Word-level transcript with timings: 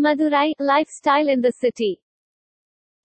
Madurai, 0.00 0.54
lifestyle 0.58 1.28
in 1.28 1.42
the 1.42 1.52
city. 1.52 2.00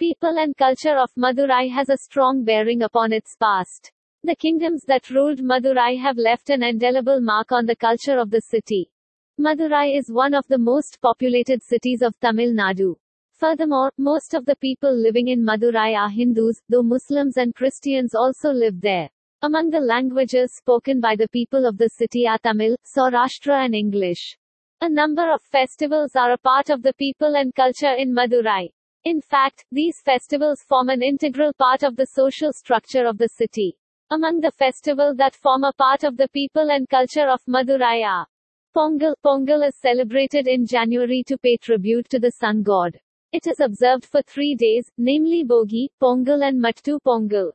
People 0.00 0.40
and 0.40 0.56
culture 0.56 0.98
of 0.98 1.08
Madurai 1.16 1.70
has 1.70 1.88
a 1.88 1.96
strong 1.96 2.42
bearing 2.42 2.82
upon 2.82 3.12
its 3.12 3.36
past. 3.36 3.92
The 4.24 4.34
kingdoms 4.34 4.82
that 4.88 5.08
ruled 5.08 5.38
Madurai 5.38 5.96
have 6.00 6.18
left 6.18 6.50
an 6.50 6.64
indelible 6.64 7.20
mark 7.20 7.52
on 7.52 7.64
the 7.64 7.76
culture 7.76 8.18
of 8.18 8.30
the 8.30 8.40
city. 8.40 8.90
Madurai 9.38 9.96
is 9.96 10.10
one 10.10 10.34
of 10.34 10.48
the 10.48 10.58
most 10.58 11.00
populated 11.00 11.62
cities 11.62 12.02
of 12.02 12.18
Tamil 12.18 12.52
Nadu. 12.52 12.96
Furthermore, 13.34 13.92
most 13.96 14.34
of 14.34 14.44
the 14.44 14.56
people 14.56 14.92
living 14.92 15.28
in 15.28 15.44
Madurai 15.44 15.96
are 15.96 16.10
Hindus, 16.10 16.60
though 16.68 16.82
Muslims 16.82 17.36
and 17.36 17.54
Christians 17.54 18.16
also 18.16 18.50
live 18.50 18.80
there. 18.80 19.08
Among 19.42 19.70
the 19.70 19.78
languages 19.78 20.56
spoken 20.56 21.00
by 21.00 21.14
the 21.14 21.28
people 21.28 21.66
of 21.66 21.78
the 21.78 21.88
city 21.90 22.26
are 22.26 22.38
Tamil, 22.38 22.74
Saurashtra 22.84 23.64
and 23.64 23.76
English. 23.76 24.36
A 24.82 24.88
number 24.88 25.30
of 25.30 25.42
festivals 25.42 26.16
are 26.16 26.32
a 26.32 26.38
part 26.38 26.70
of 26.70 26.80
the 26.82 26.94
people 26.94 27.36
and 27.36 27.54
culture 27.54 27.92
in 27.92 28.14
Madurai. 28.14 28.70
In 29.04 29.20
fact, 29.20 29.66
these 29.70 30.00
festivals 30.00 30.62
form 30.62 30.88
an 30.88 31.02
integral 31.02 31.52
part 31.52 31.82
of 31.82 31.96
the 31.96 32.06
social 32.06 32.50
structure 32.54 33.04
of 33.04 33.18
the 33.18 33.28
city. 33.28 33.76
Among 34.10 34.40
the 34.40 34.50
festivals 34.50 35.18
that 35.18 35.34
form 35.34 35.64
a 35.64 35.74
part 35.74 36.02
of 36.02 36.16
the 36.16 36.28
people 36.30 36.70
and 36.70 36.88
culture 36.88 37.28
of 37.28 37.44
Madurai 37.46 38.06
are 38.06 38.26
Pongal. 38.74 39.16
Pongal 39.22 39.68
is 39.68 39.76
celebrated 39.76 40.48
in 40.48 40.64
January 40.64 41.24
to 41.26 41.36
pay 41.36 41.58
tribute 41.58 42.08
to 42.08 42.18
the 42.18 42.30
sun 42.30 42.62
god. 42.62 42.98
It 43.32 43.46
is 43.46 43.60
observed 43.60 44.06
for 44.06 44.22
three 44.22 44.54
days, 44.54 44.90
namely 44.96 45.44
Bogi, 45.44 45.88
Pongal 46.00 46.42
and 46.42 46.58
Mattu 46.58 46.98
Pongal. 47.06 47.52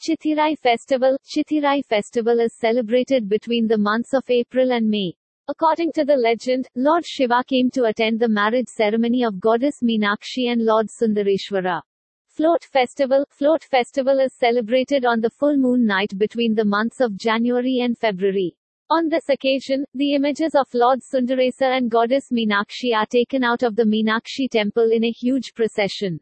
Chithirai 0.00 0.56
Festival 0.56 1.18
Chithirai 1.26 1.84
Festival 1.84 2.38
is 2.38 2.54
celebrated 2.54 3.28
between 3.28 3.66
the 3.66 3.78
months 3.78 4.14
of 4.14 4.22
April 4.30 4.70
and 4.70 4.88
May. 4.88 5.17
According 5.50 5.92
to 5.92 6.04
the 6.04 6.14
legend, 6.14 6.68
Lord 6.76 7.06
Shiva 7.06 7.42
came 7.42 7.70
to 7.70 7.84
attend 7.84 8.20
the 8.20 8.28
marriage 8.28 8.68
ceremony 8.68 9.24
of 9.24 9.40
goddess 9.40 9.82
Meenakshi 9.82 10.52
and 10.52 10.62
Lord 10.62 10.88
Sundareshwara. 10.88 11.80
Float 12.26 12.64
Festival 12.64 13.24
Float 13.30 13.64
Festival 13.64 14.20
is 14.20 14.34
celebrated 14.34 15.06
on 15.06 15.22
the 15.22 15.30
full 15.30 15.56
moon 15.56 15.86
night 15.86 16.12
between 16.18 16.54
the 16.54 16.66
months 16.66 17.00
of 17.00 17.16
January 17.16 17.80
and 17.80 17.96
February. 17.96 18.54
On 18.90 19.08
this 19.08 19.30
occasion, 19.30 19.86
the 19.94 20.12
images 20.14 20.54
of 20.54 20.66
Lord 20.74 21.00
Sundaresa 21.00 21.78
and 21.78 21.90
goddess 21.90 22.30
Meenakshi 22.30 22.94
are 22.94 23.06
taken 23.06 23.42
out 23.42 23.62
of 23.62 23.74
the 23.74 23.84
Meenakshi 23.84 24.50
temple 24.50 24.90
in 24.92 25.02
a 25.02 25.10
huge 25.10 25.54
procession. 25.54 26.20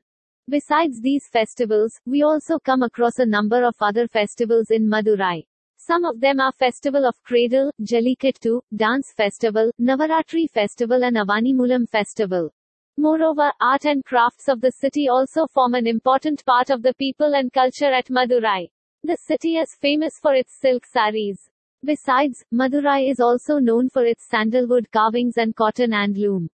Besides 0.48 1.00
these 1.00 1.26
festivals, 1.32 1.98
we 2.06 2.22
also 2.22 2.60
come 2.60 2.84
across 2.84 3.18
a 3.18 3.26
number 3.26 3.64
of 3.64 3.74
other 3.80 4.06
festivals 4.06 4.70
in 4.70 4.88
Madurai. 4.88 5.42
Some 5.86 6.04
of 6.04 6.18
them 6.18 6.40
are 6.40 6.50
Festival 6.50 7.06
of 7.06 7.22
Cradle, 7.22 7.70
Jallikattu, 7.80 8.60
Dance 8.74 9.12
Festival, 9.16 9.70
Navaratri 9.80 10.50
Festival 10.50 11.04
and 11.04 11.16
Avanimulam 11.16 11.88
Festival. 11.88 12.52
Moreover, 12.96 13.52
art 13.60 13.84
and 13.84 14.04
crafts 14.04 14.48
of 14.48 14.60
the 14.60 14.72
city 14.72 15.06
also 15.08 15.46
form 15.46 15.74
an 15.74 15.86
important 15.86 16.44
part 16.44 16.70
of 16.70 16.82
the 16.82 16.92
people 16.94 17.36
and 17.36 17.52
culture 17.52 17.92
at 17.92 18.06
Madurai. 18.06 18.68
The 19.04 19.16
city 19.28 19.58
is 19.58 19.76
famous 19.80 20.14
for 20.20 20.34
its 20.34 20.58
silk 20.60 20.84
saris. 20.86 21.48
Besides, 21.84 22.44
Madurai 22.52 23.08
is 23.08 23.20
also 23.20 23.60
known 23.60 23.88
for 23.88 24.04
its 24.04 24.28
sandalwood 24.28 24.90
carvings 24.90 25.36
and 25.36 25.54
cotton 25.54 25.92
and 25.92 26.16
loom. 26.16 26.48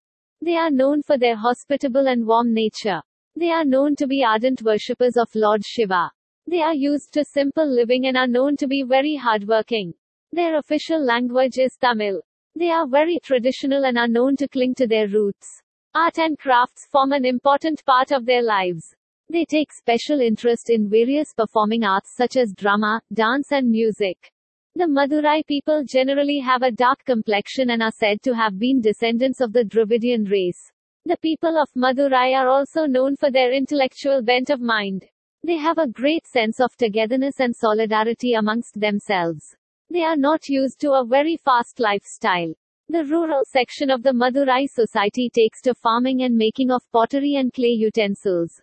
They 0.43 0.57
are 0.57 0.73
known 0.73 1.05
for 1.05 1.19
their 1.19 1.37
hospitable 1.37 2.09
and 2.09 2.27
warm 2.27 2.53
nature. 2.53 3.01
They 3.37 3.53
are 3.53 3.65
known 3.65 3.95
to 3.95 4.09
be 4.09 4.25
ardent 4.25 4.63
worshippers 4.63 5.17
of 5.17 5.29
Lord 5.37 5.65
Shiva. 5.65 6.11
They 6.51 6.63
are 6.63 6.75
used 6.75 7.13
to 7.15 7.25
simple 7.25 7.65
living 7.65 8.07
and 8.07 8.17
are 8.17 8.27
known 8.27 8.57
to 8.57 8.67
be 8.67 8.83
very 8.83 9.15
hardworking. 9.15 9.95
Their 10.33 10.59
official 10.59 11.01
language 11.01 11.59
is 11.59 11.77
Tamil. 11.81 12.23
They 12.57 12.71
are 12.73 12.89
very 12.89 13.21
traditional 13.23 13.85
and 13.85 13.97
are 13.97 14.09
known 14.09 14.35
to 14.39 14.49
cling 14.49 14.75
to 14.79 14.89
their 14.89 15.07
roots. 15.07 15.63
Art 15.95 16.19
and 16.19 16.37
crafts 16.37 16.89
form 16.91 17.13
an 17.13 17.25
important 17.25 17.85
part 17.87 18.11
of 18.11 18.27
their 18.27 18.43
lives. 18.43 18.97
They 19.29 19.45
take 19.45 19.73
special 19.73 20.21
interest 20.21 20.71
in 20.71 20.91
various 20.91 21.33
performing 21.33 21.85
arts 21.85 22.17
such 22.17 22.37
as 22.37 22.53
drama, 22.53 23.01
dance 23.13 23.53
and 23.53 23.71
music. 23.71 24.33
The 24.75 24.87
Madurai 24.87 25.47
people 25.47 25.85
generally 25.85 26.41
have 26.41 26.63
a 26.65 26.73
dark 26.73 27.05
complexion 27.05 27.71
and 27.71 27.81
are 27.81 27.93
said 27.93 28.23
to 28.23 28.35
have 28.35 28.59
been 28.59 28.81
descendants 28.81 29.41
of 29.41 29.53
the 29.53 29.63
Dravidian 29.63 30.25
race. 30.25 30.73
The 31.05 31.19
people 31.19 31.57
of 31.57 31.69
Madurai 31.77 32.35
are 32.35 32.49
also 32.49 32.87
known 32.87 33.15
for 33.15 33.31
their 33.31 33.53
intellectual 33.53 34.21
bent 34.21 34.51
of 34.51 34.61
mind. 34.61 35.07
They 35.43 35.57
have 35.57 35.79
a 35.79 35.89
great 35.89 36.27
sense 36.27 36.61
of 36.61 36.77
togetherness 36.77 37.41
and 37.41 37.57
solidarity 37.57 38.35
amongst 38.35 38.79
themselves. 38.79 39.57
They 39.89 40.03
are 40.03 40.17
not 40.17 40.49
used 40.49 40.81
to 40.83 40.93
a 40.93 41.05
very 41.05 41.39
fast 41.39 41.81
lifestyle. 41.81 42.53
The 42.89 43.05
rural 43.05 43.45
section 43.47 43.91
of 43.91 44.03
the 44.03 44.13
Madurai 44.13 44.69
society 44.69 45.31
takes 45.35 45.63
to 45.63 45.75
farming 45.75 46.23
and 46.23 46.37
making 46.37 46.71
of 46.71 46.83
pottery 46.93 47.37
and 47.37 47.53
clay 47.53 47.71
utensils. 47.71 48.61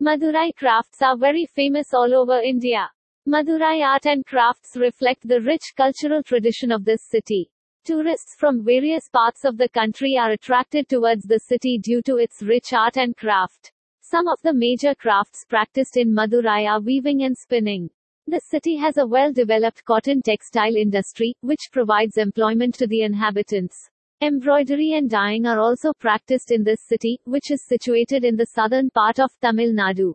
Madurai 0.00 0.54
crafts 0.54 1.02
are 1.02 1.16
very 1.16 1.46
famous 1.46 1.92
all 1.92 2.14
over 2.14 2.40
India. 2.40 2.90
Madurai 3.26 3.82
art 3.82 4.06
and 4.06 4.24
crafts 4.24 4.76
reflect 4.76 5.26
the 5.26 5.40
rich 5.40 5.74
cultural 5.76 6.22
tradition 6.22 6.70
of 6.70 6.84
this 6.84 7.02
city. 7.02 7.50
Tourists 7.84 8.36
from 8.36 8.64
various 8.64 9.08
parts 9.08 9.44
of 9.44 9.56
the 9.56 9.68
country 9.68 10.16
are 10.16 10.30
attracted 10.30 10.88
towards 10.88 11.24
the 11.24 11.40
city 11.40 11.76
due 11.76 12.02
to 12.02 12.18
its 12.18 12.40
rich 12.40 12.72
art 12.72 12.96
and 12.96 13.16
craft. 13.16 13.72
Some 14.10 14.26
of 14.26 14.42
the 14.42 14.52
major 14.52 14.92
crafts 14.96 15.44
practiced 15.48 15.96
in 15.96 16.12
Madurai 16.12 16.68
are 16.68 16.80
weaving 16.80 17.22
and 17.22 17.38
spinning. 17.38 17.88
The 18.26 18.40
city 18.40 18.74
has 18.74 18.96
a 18.96 19.06
well-developed 19.06 19.84
cotton 19.84 20.20
textile 20.20 20.74
industry, 20.74 21.36
which 21.42 21.68
provides 21.70 22.16
employment 22.16 22.74
to 22.78 22.88
the 22.88 23.02
inhabitants. 23.02 23.88
Embroidery 24.20 24.94
and 24.94 25.08
dyeing 25.08 25.46
are 25.46 25.60
also 25.60 25.92
practiced 25.92 26.50
in 26.50 26.64
this 26.64 26.80
city, 26.88 27.20
which 27.22 27.52
is 27.52 27.64
situated 27.64 28.24
in 28.24 28.34
the 28.34 28.46
southern 28.46 28.90
part 28.90 29.20
of 29.20 29.30
Tamil 29.40 29.72
Nadu. 29.72 30.14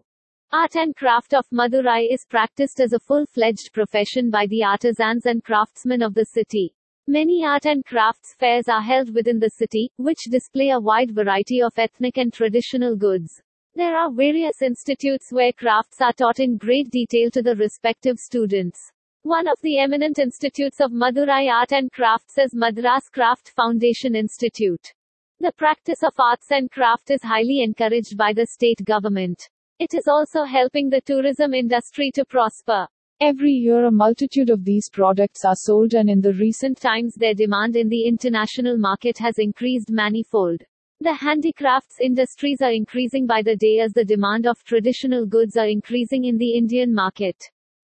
Art 0.52 0.76
and 0.76 0.94
craft 0.94 1.34
of 1.34 1.46
Madurai 1.54 2.12
is 2.12 2.26
practiced 2.30 2.82
as 2.82 2.92
a 2.92 3.00
full-fledged 3.00 3.72
profession 3.72 4.30
by 4.30 4.46
the 4.48 4.62
artisans 4.62 5.26
and 5.26 5.42
craftsmen 5.42 6.02
of 6.02 6.14
the 6.14 6.26
city. 6.26 6.76
Many 7.08 7.46
art 7.46 7.66
and 7.66 7.86
crafts 7.86 8.34
fairs 8.34 8.68
are 8.68 8.82
held 8.82 9.16
within 9.16 9.40
the 9.40 9.52
city, 9.52 9.90
which 9.96 10.26
display 10.30 10.72
a 10.72 10.80
wide 10.82 11.16
variety 11.16 11.62
of 11.62 11.72
ethnic 11.78 12.18
and 12.18 12.34
traditional 12.34 12.98
goods. 12.98 13.42
There 13.78 13.98
are 13.98 14.10
various 14.10 14.62
institutes 14.62 15.34
where 15.34 15.52
crafts 15.52 16.00
are 16.00 16.14
taught 16.14 16.40
in 16.40 16.56
great 16.56 16.90
detail 16.92 17.30
to 17.32 17.42
the 17.42 17.58
respective 17.58 18.18
students. 18.18 18.80
One 19.24 19.50
of 19.50 19.58
the 19.62 19.80
eminent 19.80 20.18
institutes 20.18 20.80
of 20.80 20.92
Madurai 20.92 21.52
art 21.52 21.74
and 21.74 21.92
crafts 21.92 22.38
is 22.38 22.56
Madras 22.56 23.10
Craft 23.10 23.50
Foundation 23.50 24.16
Institute. 24.16 24.94
The 25.42 25.52
practice 25.52 26.04
of 26.04 26.14
arts 26.18 26.52
and 26.52 26.72
craft 26.72 27.12
is 27.12 27.22
highly 27.22 27.64
encouraged 27.64 28.16
by 28.16 28.32
the 28.32 28.48
state 28.48 28.80
government. 28.86 29.50
It 29.78 29.94
is 29.94 30.08
also 30.08 30.46
helping 30.46 30.90
the 30.90 31.02
tourism 31.02 31.54
industry 31.54 32.12
to 32.16 32.24
prosper. 32.24 32.88
Every 33.20 33.52
year 33.52 33.88
a 33.88 33.92
multitude 33.92 34.50
of 34.50 34.64
these 34.64 34.90
products 34.90 35.44
are 35.44 35.58
sold 35.58 35.96
and 35.96 36.10
in 36.10 36.22
the 36.22 36.34
recent 36.36 36.78
times 36.78 37.14
their 37.16 37.34
demand 37.34 37.76
in 37.76 37.90
the 37.90 38.08
international 38.08 38.78
market 38.78 39.18
has 39.18 39.38
increased 39.38 39.90
manifold. 39.90 40.62
The 41.02 41.14
handicrafts 41.14 42.00
industries 42.00 42.62
are 42.62 42.72
increasing 42.72 43.28
by 43.28 43.42
the 43.42 43.58
day 43.58 43.80
as 43.80 43.92
the 43.92 44.06
demand 44.06 44.48
of 44.48 44.64
traditional 44.64 45.26
goods 45.26 45.58
are 45.58 45.68
increasing 45.68 46.24
in 46.24 46.38
the 46.38 46.56
Indian 46.58 46.94
market. 46.94 47.52